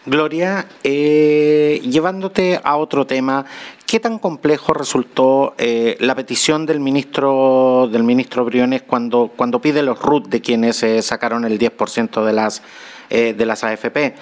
Gloria, 0.04 0.66
eh, 0.82 1.80
llevándote 1.84 2.60
a 2.64 2.76
otro 2.76 3.06
tema, 3.06 3.44
¿qué 3.86 4.00
tan 4.00 4.18
complejo 4.18 4.74
resultó 4.74 5.54
eh, 5.58 5.96
la 6.00 6.16
petición 6.16 6.66
del 6.66 6.80
ministro 6.80 7.88
del 7.90 8.02
ministro 8.02 8.44
Briones 8.44 8.82
cuando, 8.82 9.30
cuando 9.36 9.60
pide 9.60 9.80
los 9.80 10.00
RUT 10.00 10.26
de 10.26 10.40
quienes 10.40 10.82
eh, 10.82 11.00
sacaron 11.02 11.44
el 11.44 11.56
10% 11.56 12.24
de 12.24 12.32
las, 12.32 12.62
de 13.10 13.46
las 13.46 13.62
AFP? 13.62 14.14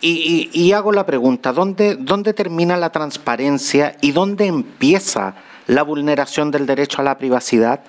Y, 0.00 0.50
y, 0.52 0.72
hago 0.72 0.92
la 0.92 1.06
pregunta, 1.06 1.52
¿dónde, 1.52 1.96
¿dónde 1.96 2.34
termina 2.34 2.76
la 2.76 2.92
transparencia 2.92 3.96
y 4.02 4.12
dónde 4.12 4.46
empieza 4.46 5.34
la 5.66 5.82
vulneración 5.82 6.50
del 6.50 6.66
derecho 6.66 7.00
a 7.00 7.04
la 7.04 7.16
privacidad? 7.16 7.80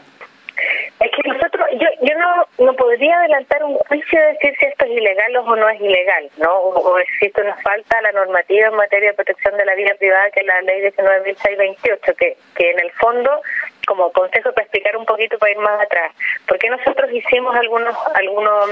Yo, 2.04 2.18
no, 2.18 2.66
no 2.66 2.76
podría 2.76 3.18
adelantar 3.18 3.64
un 3.64 3.78
juicio 3.78 4.20
de 4.20 4.28
decir 4.34 4.54
si 4.60 4.66
esto 4.66 4.86
es 4.86 4.92
ilegal 4.92 5.38
o 5.38 5.56
no 5.56 5.70
es 5.70 5.80
ilegal, 5.80 6.30
¿no? 6.38 6.54
O, 6.54 7.00
existe 7.00 7.42
una 7.42 7.56
falta 7.58 7.98
a 7.98 8.02
la 8.02 8.12
normativa 8.12 8.68
en 8.68 8.76
materia 8.76 9.12
de 9.12 9.16
protección 9.16 9.56
de 9.56 9.64
la 9.64 9.74
vida 9.76 9.96
privada 9.98 10.30
que 10.32 10.42
es 10.42 10.46
la 10.46 10.62
ley 10.64 10.82
19.628, 10.82 12.16
que, 12.18 12.38
que 12.56 12.72
en 12.72 12.80
el 12.82 12.92
fondo 12.92 13.42
como 13.88 14.12
consejo 14.12 14.52
para 14.54 14.64
explicar 14.64 14.96
un 14.98 15.06
poquito 15.06 15.38
para 15.38 15.52
ir 15.52 15.58
más 15.58 15.82
atrás, 15.82 16.12
porque 16.48 16.70
nosotros 16.70 17.12
hicimos 17.12 17.56
algunos 17.56 17.96
algunos 18.16 18.70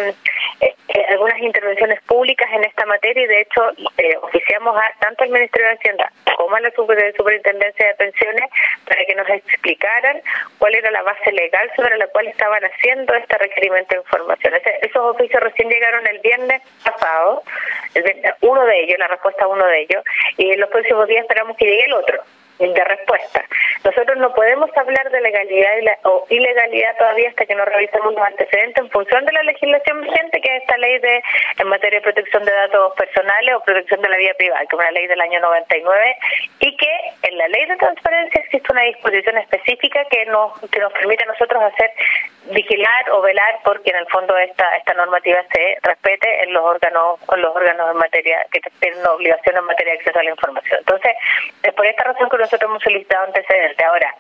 eh, 0.62 0.76
eh, 0.88 1.06
algunas 1.10 1.40
intervenciones 1.40 2.02
públicas 2.04 2.50
en 2.54 2.64
esta 2.64 2.86
materia 2.86 3.24
y 3.24 3.28
de 3.28 3.42
hecho 3.42 3.62
eh, 3.98 4.18
oficiamos 4.22 4.76
a 4.78 5.00
tanto 5.00 5.24
al 5.24 5.30
Ministerio 5.30 5.68
de 5.70 5.76
Hacienda 5.76 6.12
como 6.38 6.56
a 6.56 6.60
la 6.60 6.72
Superintendencia 6.72 7.88
de 7.88 7.94
Pensiones 7.96 8.50
para 8.86 9.06
que 9.06 9.16
nos 9.16 9.30
explicaran 9.30 10.22
cuál 10.58 10.76
era 10.76 10.92
la 10.92 11.02
base 11.04 11.32
legal 11.32 11.70
sobre 11.76 11.98
la 11.98 12.08
cual 12.08 12.28
estaban 12.28 12.64
haciendo 12.64 13.14
este 13.16 13.38
requerimiento 13.38 13.96
de 13.96 14.02
información. 14.02 14.54
esos 14.82 15.16
oficios 15.16 15.42
recién 15.42 15.70
llegaron 15.70 16.06
el 16.08 16.20
viernes 16.20 16.62
pasado, 16.84 17.44
uno 18.42 18.66
de 18.66 18.84
ellos, 18.84 19.00
la 19.00 19.08
respuesta 19.08 19.46
a 19.46 19.48
uno 19.48 19.66
de 19.66 19.82
ellos, 19.82 20.04
y 20.38 20.52
en 20.52 20.60
los 20.60 20.70
próximos 20.70 21.08
días 21.08 21.22
esperamos 21.22 21.58
que 21.58 21.66
llegue 21.66 21.86
el 21.86 21.94
otro 21.94 22.22
de 22.70 22.84
respuesta. 22.84 23.44
Nosotros 23.84 24.18
no 24.18 24.34
podemos 24.34 24.70
hablar 24.78 25.10
de 25.10 25.22
legalidad 25.22 25.98
o 26.04 26.26
ilegalidad 26.30 26.98
todavía 26.98 27.30
hasta 27.30 27.46
que 27.46 27.56
no 27.56 27.66
revisemos 27.66 28.14
los 28.14 28.24
antecedentes 28.24 28.84
en 28.84 28.90
función 28.92 29.26
de 29.26 29.34
la 29.34 29.44
legislación 29.44 30.02
vigente, 30.02 30.42
que 30.42 30.56
es 30.56 30.62
esta 30.62 30.78
ley 30.78 31.00
de 31.00 31.24
en 31.58 31.68
materia 31.68 32.00
de 32.00 32.04
protección 32.04 32.46
de 32.46 32.52
datos 32.52 32.94
personales 32.96 33.56
o 33.56 33.64
protección 33.64 34.02
de 34.02 34.10
la 34.10 34.18
vida 34.18 34.34
privada, 34.38 34.62
que 34.62 34.76
es 34.76 34.80
una 34.80 34.92
ley 34.92 35.08
del 35.08 35.22
año 35.22 35.40
99, 35.40 36.16
y 36.60 36.78
que 36.78 36.92
en 37.24 37.38
la 37.38 37.48
ley 37.48 37.66
de 37.66 37.78
transparencia 37.78 38.42
existe 38.42 38.72
una 38.72 38.84
disposición 38.84 39.38
específica 39.38 40.06
que 40.10 40.26
nos 40.26 40.60
que 40.70 40.80
nos 40.80 40.94
permite 40.94 41.24
a 41.24 41.28
nosotros 41.28 41.64
hacer 41.64 41.92
vigilar 42.52 43.12
o 43.12 43.22
velar 43.22 43.60
porque 43.64 43.90
en 43.90 43.98
el 43.98 44.08
fondo 44.08 44.38
esta 44.38 44.78
esta 44.78 44.94
normativa 44.94 45.44
se 45.54 45.78
respete 45.82 46.44
en 46.44 46.54
los 46.54 46.64
órganos 46.64 47.20
en 47.34 47.42
los 47.42 47.56
órganos 47.56 47.92
en 47.92 47.98
materia 47.98 48.46
que 48.52 48.62
tienen 48.80 49.06
obligación 49.08 49.58
en 49.58 49.64
materia 49.64 49.94
de 49.94 50.00
acceso 50.00 50.20
a 50.20 50.24
la 50.24 50.32
información. 50.32 50.80
Entonces, 50.80 51.14
es 51.64 51.74
por 51.74 51.86
esta 51.86 52.04
razón 52.04 52.30
que 52.30 52.38
nosotros 52.38 52.70
hemos 52.70 52.84
solicitado 52.84 53.26
antecedentes. 53.26 53.71
Ahora, 53.80 54.16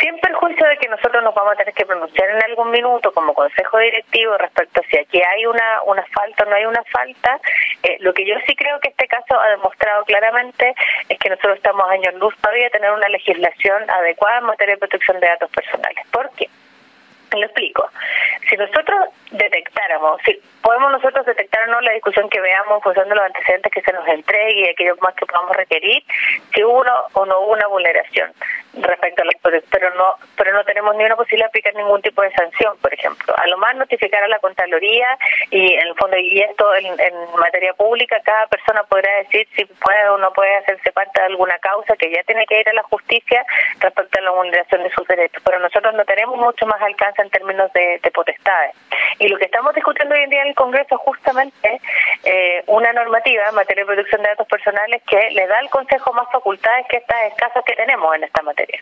sin 0.00 0.18
perjuicio 0.18 0.66
de 0.66 0.76
que 0.78 0.88
nosotros 0.88 1.22
nos 1.22 1.34
vamos 1.34 1.52
a 1.52 1.56
tener 1.56 1.74
que 1.74 1.84
pronunciar 1.84 2.30
en 2.30 2.42
algún 2.44 2.70
minuto 2.70 3.12
como 3.12 3.34
consejo 3.34 3.78
directivo 3.78 4.36
respecto 4.38 4.80
a 4.80 4.84
si 4.84 4.98
aquí 4.98 5.20
hay 5.22 5.46
una, 5.46 5.82
una 5.86 6.04
falta 6.06 6.44
o 6.44 6.50
no 6.50 6.56
hay 6.56 6.64
una 6.64 6.82
falta, 6.84 7.40
eh, 7.82 7.96
lo 8.00 8.14
que 8.14 8.24
yo 8.26 8.34
sí 8.46 8.54
creo 8.56 8.80
que 8.80 8.88
este 8.88 9.06
caso 9.06 9.38
ha 9.38 9.50
demostrado 9.50 10.04
claramente 10.04 10.74
es 11.08 11.18
que 11.18 11.28
nosotros 11.28 11.56
estamos 11.56 11.88
años 11.90 12.14
luz 12.14 12.34
todavía 12.40 12.64
de 12.64 12.70
tener 12.70 12.90
una 12.92 13.08
legislación 13.08 13.90
adecuada 13.90 14.38
en 14.38 14.44
materia 14.44 14.74
de 14.74 14.80
protección 14.80 15.20
de 15.20 15.28
datos 15.28 15.50
personales. 15.50 16.06
¿Por 16.10 16.30
qué? 16.30 16.48
Lo 17.32 17.46
explico. 17.46 17.88
Si 18.48 18.56
nosotros 18.56 19.08
detectáramos, 19.30 20.20
si 20.24 20.38
podemos 20.62 20.92
nosotros 20.92 21.24
detectar 21.24 21.68
o 21.68 21.72
no 21.72 21.80
la 21.80 21.92
discusión 21.92 22.28
que 22.28 22.40
veamos 22.40 22.76
en 22.76 22.82
función 22.82 23.08
de 23.08 23.14
los 23.14 23.24
antecedentes 23.24 23.72
que 23.72 23.80
se 23.80 23.92
nos 23.92 24.06
entregue 24.06 24.60
y 24.60 24.68
aquello 24.68 24.96
más 25.00 25.14
que 25.14 25.26
podamos 25.26 25.56
requerir, 25.56 26.02
si 26.54 26.62
hubo 26.62 26.84
o 27.14 27.26
no 27.26 27.40
hubo 27.40 27.52
una 27.52 27.66
vulneración 27.66 28.32
respecto 28.74 29.22
a 29.22 29.24
los 29.26 29.34
pero 29.70 29.94
no 29.94 30.16
pero 30.36 30.52
no 30.52 30.64
tenemos 30.64 30.96
ni 30.96 31.04
una 31.04 31.16
posibilidad 31.16 31.46
de 31.46 31.48
aplicar 31.48 31.74
ningún 31.74 32.02
tipo 32.02 32.22
de 32.22 32.32
sanción, 32.32 32.76
por 32.78 32.92
ejemplo. 32.92 33.34
A 33.36 33.46
lo 33.46 33.58
más 33.58 33.76
notificar 33.76 34.22
a 34.22 34.28
la 34.28 34.38
Contraloría 34.38 35.18
y 35.50 35.74
en 35.74 35.88
el 35.88 35.94
fondo 35.94 36.16
y 36.16 36.40
esto 36.40 36.74
en, 36.74 36.92
materia 37.38 37.72
pública 37.74 38.20
cada 38.24 38.46
persona 38.46 38.82
podrá 38.84 39.10
decir 39.18 39.46
si 39.56 39.64
puede 39.64 40.08
o 40.08 40.18
no 40.18 40.32
puede 40.32 40.54
hacerse 40.56 40.92
parte 40.92 41.20
de 41.20 41.26
alguna 41.26 41.58
causa 41.58 41.96
que 41.96 42.10
ya 42.10 42.22
tiene 42.24 42.46
que 42.46 42.60
ir 42.60 42.68
a 42.68 42.72
la 42.72 42.82
justicia 42.84 43.44
respecto 43.80 44.11
la 44.24 44.30
vulneración 44.30 44.82
de 44.82 44.90
sus 44.90 45.06
derechos, 45.06 45.42
pero 45.44 45.58
nosotros 45.58 45.94
no 45.94 46.04
tenemos 46.04 46.36
mucho 46.36 46.66
más 46.66 46.80
alcance 46.80 47.22
en 47.22 47.30
términos 47.30 47.72
de, 47.72 48.00
potestades. 48.14 48.74
Y 49.18 49.28
lo 49.28 49.38
que 49.38 49.46
estamos 49.46 49.74
discutiendo 49.74 50.14
hoy 50.14 50.22
en 50.22 50.30
día 50.30 50.42
en 50.42 50.48
el 50.48 50.54
Congreso 50.54 50.94
es 50.94 51.00
justamente 51.00 51.80
eh, 52.24 52.62
una 52.66 52.92
normativa 52.92 53.48
en 53.48 53.54
materia 53.54 53.84
de 53.84 53.86
protección 53.86 54.22
de 54.22 54.28
datos 54.28 54.46
personales 54.46 55.02
que 55.08 55.30
le 55.30 55.46
da 55.46 55.58
al 55.58 55.70
Consejo 55.70 56.12
más 56.12 56.26
facultades 56.32 56.86
que 56.88 56.98
estas 56.98 57.32
escasas 57.32 57.62
que 57.64 57.74
tenemos 57.74 58.14
en 58.14 58.24
esta 58.24 58.42
materia. 58.42 58.80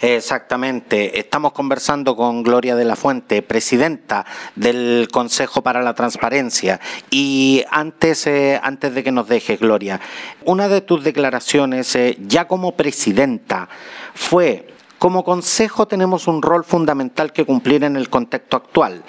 Exactamente. 0.00 1.18
Estamos 1.18 1.52
conversando 1.52 2.16
con 2.16 2.42
Gloria 2.42 2.76
de 2.76 2.84
la 2.84 2.96
Fuente, 2.96 3.42
presidenta 3.42 4.26
del 4.54 5.08
Consejo 5.12 5.62
para 5.62 5.82
la 5.82 5.94
Transparencia. 5.94 6.80
Y 7.10 7.64
antes, 7.70 8.26
eh, 8.26 8.60
antes 8.62 8.94
de 8.94 9.04
que 9.04 9.12
nos 9.12 9.28
dejes, 9.28 9.60
Gloria, 9.60 10.00
una 10.44 10.68
de 10.68 10.80
tus 10.80 11.04
declaraciones, 11.04 11.94
eh, 11.96 12.16
ya 12.20 12.46
como 12.46 12.72
presidenta, 12.72 13.68
fue 14.14 14.68
como 14.98 15.24
Consejo 15.24 15.86
tenemos 15.86 16.26
un 16.26 16.42
rol 16.42 16.64
fundamental 16.64 17.32
que 17.32 17.44
cumplir 17.44 17.84
en 17.84 17.96
el 17.96 18.08
contexto 18.08 18.56
actual, 18.56 19.02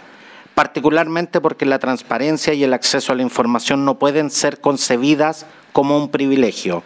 particularmente 0.58 1.40
porque 1.40 1.68
la 1.68 1.78
transparencia 1.78 2.52
y 2.52 2.64
el 2.64 2.74
acceso 2.74 3.14
a 3.14 3.16
la 3.16 3.22
información 3.22 3.86
no 3.86 4.00
pueden 4.00 4.32
ser 4.32 4.60
concebidas 4.60 5.46
como 5.72 5.96
un 5.96 6.10
privilegio. 6.10 6.82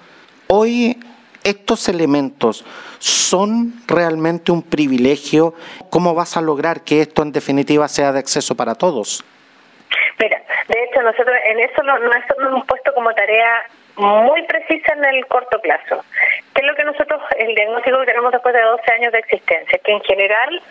Hoy 0.48 1.00
estos 1.46 1.88
elementos 1.88 2.66
son 3.00 3.72
realmente 3.88 4.52
un 4.52 4.62
privilegio. 4.62 5.54
¿Cómo 5.90 6.14
vas 6.14 6.36
a 6.36 6.42
lograr 6.42 6.82
que 6.82 7.00
esto 7.00 7.22
en 7.22 7.32
definitiva 7.32 7.88
sea 7.88 8.12
de 8.12 8.20
acceso 8.20 8.58
para 8.58 8.76
todos? 8.76 9.24
Mira, 10.20 10.44
de 10.68 10.84
hecho 10.84 11.02
nosotros 11.02 11.38
en 11.46 11.62
eso 11.62 11.82
nos 11.84 12.02
hemos 12.02 12.66
puesto 12.66 12.94
como 12.94 13.14
tarea 13.14 13.54
muy 13.96 14.44
precisa 14.48 14.92
en 14.98 15.06
el 15.16 15.26
corto 15.28 15.62
plazo. 15.62 16.04
¿Qué 16.54 16.60
es 16.60 16.68
lo 16.68 16.76
que 16.76 16.84
nosotros, 16.84 17.22
el 17.38 17.56
diagnóstico 17.56 18.02
que 18.02 18.06
tenemos 18.08 18.34
después 18.34 18.54
de 18.54 18.64
12 18.64 18.94
años 19.00 19.14
de 19.14 19.20
existencia? 19.20 19.80
Que 19.82 19.94
en 19.94 20.02
general 20.02 20.62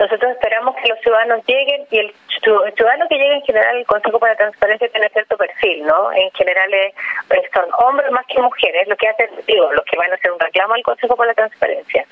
nosotros 0.00 0.32
esperamos 0.32 0.74
que 0.76 0.88
los 0.88 0.98
ciudadanos 1.00 1.44
lleguen 1.46 1.86
y 1.90 1.98
el 1.98 2.14
ciudadano 2.74 3.06
que 3.06 3.16
llegue 3.16 3.34
en 3.34 3.42
general 3.42 3.76
el 3.76 3.86
Consejo 3.86 4.18
para 4.18 4.32
la 4.32 4.38
Transparencia 4.38 4.88
tiene 4.88 5.10
cierto 5.10 5.36
perfil, 5.36 5.84
¿no? 5.84 6.10
En 6.12 6.30
general 6.30 6.72
es, 6.72 6.94
son 7.52 7.66
hombres 7.84 8.10
más 8.10 8.24
que 8.26 8.40
mujeres, 8.40 8.88
lo 8.88 8.96
que 8.96 9.08
hacen, 9.08 9.28
digo, 9.46 9.70
los 9.74 9.84
que 9.84 9.98
van 9.98 10.10
a 10.10 10.14
hacer 10.14 10.32
un 10.32 10.40
reclamo 10.40 10.72
al 10.72 10.82
Consejo 10.82 11.16
para 11.16 11.28
la 11.28 11.34
Transparencia. 11.34 12.06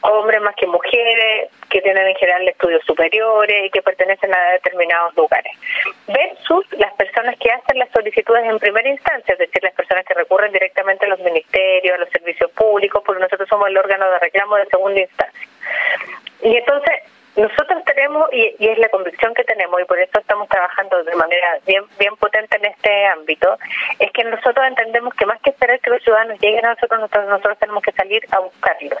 Hombres 0.00 0.40
más 0.40 0.54
que 0.56 0.66
mujeres, 0.66 1.50
que 1.68 1.82
tienen 1.82 2.06
en 2.06 2.14
general 2.16 2.48
estudios 2.48 2.82
superiores 2.86 3.66
y 3.66 3.70
que 3.70 3.82
pertenecen 3.82 4.34
a 4.34 4.52
determinados 4.52 5.14
lugares. 5.14 5.52
Versus 6.06 6.64
las 6.78 6.94
personas 6.94 7.36
que 7.38 7.50
hacen 7.50 7.78
las 7.78 7.90
solicitudes 7.90 8.44
en 8.44 8.58
primera 8.58 8.88
instancia, 8.88 9.34
es 9.34 9.38
decir, 9.38 9.62
las 9.62 9.74
personas 9.74 10.06
que 10.06 10.14
recurren 10.14 10.52
directamente 10.52 11.04
a 11.04 11.08
los 11.10 11.20
ministerios, 11.20 11.96
a 11.96 11.98
los 11.98 12.08
servicios 12.08 12.50
públicos, 12.52 13.02
porque 13.04 13.20
nosotros 13.20 13.46
somos 13.46 13.68
el 13.68 13.76
órgano 13.76 14.10
de 14.10 14.18
reclamo 14.20 14.56
de 14.56 14.66
segunda 14.66 15.00
instancia. 15.00 15.48
Y 16.42 16.56
entonces, 16.56 16.94
nosotros 17.36 17.84
tenemos, 17.84 18.28
y, 18.32 18.54
es 18.58 18.78
la 18.78 18.88
convicción 18.88 19.34
que 19.34 19.44
tenemos, 19.44 19.80
y 19.80 19.84
por 19.84 19.98
eso 19.98 20.18
estamos 20.18 20.48
trabajando 20.48 21.04
de 21.04 21.14
manera 21.16 21.58
bien, 21.66 21.84
bien 21.98 22.16
potente 22.16 22.56
en 22.56 22.66
este 22.66 23.06
ámbito, 23.06 23.58
es 23.98 24.10
que 24.12 24.24
nosotros 24.24 24.66
entendemos 24.66 25.14
que 25.14 25.26
más 25.26 25.40
que 25.42 25.50
esperar 25.50 25.78
que 25.80 25.90
los 25.90 26.02
ciudadanos 26.02 26.40
lleguen 26.40 26.64
a 26.64 26.74
nosotros, 26.74 27.00
nosotros, 27.00 27.28
nosotros 27.28 27.58
tenemos 27.58 27.82
que 27.82 27.92
salir 27.92 28.22
a 28.30 28.40
buscarlos. 28.40 28.98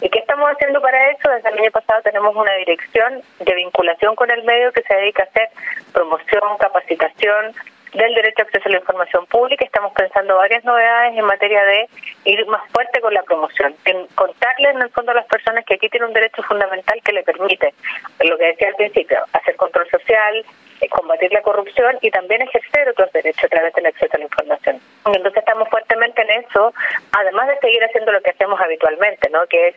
¿Y 0.00 0.08
qué 0.10 0.18
estamos 0.18 0.50
haciendo 0.50 0.80
para 0.80 1.10
eso? 1.10 1.30
Desde 1.30 1.48
el 1.48 1.58
año 1.58 1.70
pasado 1.70 2.02
tenemos 2.02 2.36
una 2.36 2.52
dirección 2.54 3.22
de 3.40 3.54
vinculación 3.54 4.14
con 4.16 4.30
el 4.30 4.44
medio 4.44 4.72
que 4.72 4.82
se 4.82 4.94
dedica 4.94 5.22
a 5.22 5.26
hacer 5.26 5.48
promoción, 5.92 6.58
capacitación, 6.58 7.54
del 7.94 8.14
derecho 8.14 8.42
a 8.42 8.44
acceso 8.44 8.68
a 8.68 8.72
la 8.72 8.78
información 8.78 9.26
pública. 9.26 9.64
Estamos 9.64 9.92
pensando 9.92 10.36
varias 10.36 10.64
novedades 10.64 11.16
en 11.16 11.24
materia 11.24 11.64
de 11.64 11.88
ir 12.24 12.46
más 12.46 12.62
fuerte 12.70 13.00
con 13.00 13.14
la 13.14 13.22
promoción, 13.22 13.74
en 13.84 14.06
contarles 14.08 14.74
en 14.74 14.82
el 14.82 14.90
fondo 14.90 15.12
a 15.12 15.14
las 15.14 15.26
personas 15.26 15.64
que 15.64 15.74
aquí 15.74 15.88
tiene 15.88 16.06
un 16.06 16.12
derecho 16.12 16.42
fundamental 16.42 17.00
que 17.02 17.12
le 17.12 17.22
permite, 17.22 17.74
lo 18.20 18.36
que 18.36 18.46
decía 18.46 18.68
al 18.68 18.74
principio, 18.74 19.18
hacer 19.32 19.56
control 19.56 19.88
social, 19.90 20.44
combatir 20.86 21.32
la 21.32 21.42
corrupción 21.42 21.98
y 22.02 22.10
también 22.10 22.42
ejercer 22.42 22.88
otros 22.90 23.10
derechos 23.12 23.44
a 23.44 23.48
través 23.48 23.74
del 23.74 23.86
acceso 23.86 24.14
a 24.14 24.18
la 24.18 24.24
información. 24.24 24.80
Entonces 25.06 25.38
estamos 25.38 25.68
fuertemente 25.68 26.22
en 26.22 26.44
eso, 26.44 26.72
además 27.12 27.48
de 27.48 27.58
seguir 27.58 27.82
haciendo 27.82 28.12
lo 28.12 28.20
que 28.20 28.30
hacemos 28.30 28.60
habitualmente, 28.60 29.30
¿no? 29.30 29.46
que 29.46 29.68
es 29.68 29.74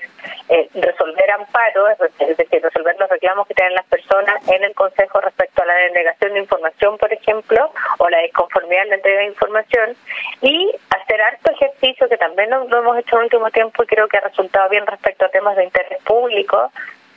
eh, 0.49 0.69
resolver 0.75 1.31
amparos, 1.31 1.97
es 2.19 2.37
decir, 2.37 2.61
resolver 2.61 2.95
los 2.99 3.09
reclamos 3.09 3.47
que 3.47 3.53
tienen 3.53 3.73
las 3.73 3.85
personas 3.85 4.47
en 4.47 4.63
el 4.63 4.75
Consejo 4.75 5.21
respecto 5.21 5.63
a 5.63 5.65
la 5.65 5.75
denegación 5.75 6.33
de 6.33 6.39
información, 6.39 6.97
por 6.97 7.11
ejemplo, 7.11 7.71
o 7.97 8.09
la 8.09 8.19
disconformidad 8.19 8.83
en 8.83 8.89
la 8.89 8.95
entrega 8.95 9.19
de 9.19 9.27
información, 9.27 9.95
y 10.41 10.71
hacer 10.89 11.21
harto 11.21 11.51
ejercicio 11.51 12.09
que 12.09 12.17
también 12.17 12.49
lo, 12.49 12.67
lo 12.67 12.79
hemos 12.79 12.97
hecho 12.97 13.15
en 13.15 13.19
el 13.19 13.25
último 13.25 13.49
tiempo 13.51 13.83
y 13.83 13.87
creo 13.87 14.07
que 14.07 14.17
ha 14.17 14.21
resultado 14.21 14.69
bien 14.69 14.85
respecto 14.85 15.25
a 15.25 15.29
temas 15.29 15.55
de 15.55 15.63
interés 15.63 16.01
público, 16.03 16.71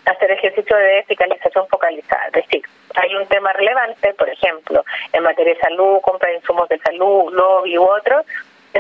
hacer 0.07 0.31
ejercicio 0.31 0.77
de 0.77 1.05
fiscalización 1.09 1.67
focalizada. 1.69 2.27
Es 2.27 2.33
decir, 2.33 2.63
hay 2.95 3.15
un 3.17 3.27
tema 3.27 3.53
relevante, 3.53 4.15
por 4.15 4.29
ejemplo, 4.29 4.85
en 5.13 5.23
materia 5.23 5.55
de 5.55 5.61
salud, 5.61 6.01
compra 6.03 6.31
de 6.31 6.37
insumos 6.37 6.69
de 6.69 6.79
salud, 6.79 7.33
lobby 7.33 7.79
u 7.79 7.85
otros, 7.85 8.25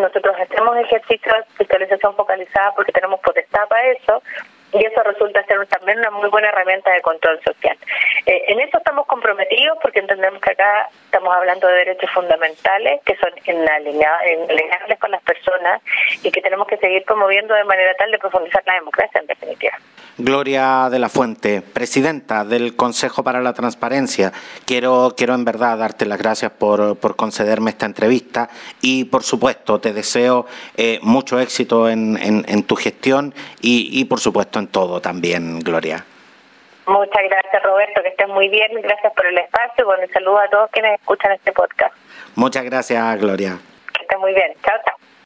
nosotros 0.01 0.35
hacemos 0.41 0.77
ejercicio 0.77 1.33
de 1.33 1.45
fiscalización 1.57 2.15
focalizada 2.17 2.73
porque 2.75 2.93
tenemos 2.93 3.21
potestad 3.21 3.69
para 3.69 3.87
eso, 3.93 4.23
y 4.75 4.85
eso 4.85 5.03
resulta 5.05 5.45
ser 5.45 5.65
también 5.69 5.99
una 5.99 6.11
muy 6.11 6.29
buena 6.31 6.49
herramienta 6.49 6.91
de 6.91 7.01
control 7.01 7.41
social. 7.45 7.77
Eh, 8.27 8.45
en 8.49 8.61
eso 8.61 8.79
estamos 8.79 9.07
comprometidos 9.07 9.79
porque 9.81 10.01
entendemos 10.01 10.41
que 10.41 10.51
acá 10.51 10.89
estamos 11.05 11.33
hablando 11.33 11.69
de 11.69 11.75
derechos 11.75 12.11
fundamentales 12.11 13.01
que 13.05 13.17
son 13.17 13.31
inalienables 13.47 14.99
con 14.99 15.13
las 15.13 15.23
personas 15.23 15.81
y 16.25 16.31
que 16.33 16.43
tenemos 16.43 16.67
que 16.67 16.77
seguir 16.79 17.05
promoviendo 17.05 17.55
de 17.55 17.65
manera 17.65 17.95
tal 17.95 18.11
de 18.11 18.19
profundizar 18.19 18.65
la 18.67 18.75
democracia 18.75 19.21
en 19.21 19.27
definitiva. 19.29 19.79
Gloria 20.17 20.89
de 20.91 21.01
la 21.01 21.09
Fuente, 21.09 21.61
presidenta 21.61 22.45
del 22.45 22.77
Consejo 22.77 23.25
para 23.25 23.41
la 23.41 23.53
Transparencia. 23.53 24.33
Quiero, 24.65 25.15
quiero 25.17 25.35
en 25.35 25.45
verdad 25.45 25.79
darte 25.79 26.07
las 26.07 26.19
gracias 26.19 26.53
por, 26.53 26.97
por 26.99 27.17
concederme 27.17 27.71
esta 27.71 27.87
entrevista 27.87 28.49
y, 28.81 29.07
por 29.07 29.25
supuesto, 29.25 29.81
te 29.81 29.93
deseo 29.93 30.47
eh, 30.77 31.01
mucho 31.03 31.41
éxito 31.41 31.89
en, 31.89 32.17
en, 32.23 32.63
tu 32.63 32.77
gestión 32.77 33.35
y, 33.61 33.89
y, 34.01 34.05
por 34.05 34.21
supuesto, 34.21 34.61
en 34.61 34.69
todo 34.69 35.01
también, 35.01 35.59
Gloria. 35.59 36.05
Muchas 36.87 37.23
gracias, 37.29 37.63
Roberto, 37.63 38.03
que 38.03 38.09
estés 38.09 38.29
muy 38.29 38.49
bien. 38.49 38.71
Gracias 38.83 39.13
por 39.15 39.27
el 39.27 39.39
espacio. 39.39 39.85
Bueno, 39.85 40.05
y 40.05 40.09
saludo 40.13 40.39
a 40.39 40.49
todos 40.49 40.71
quienes 40.71 41.01
escuchan 41.01 41.33
este 41.33 41.51
podcast. 41.51 41.95
Muchas 42.37 42.63
gracias, 42.65 43.21
Gloria. 43.21 43.59
Que 43.93 44.03
estés 44.03 44.19
muy 44.21 44.33
bien. 44.33 44.53
Chao, 44.63 44.77
chao. 44.85 45.04